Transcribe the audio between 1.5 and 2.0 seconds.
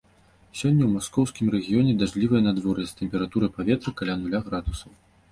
рэгіёне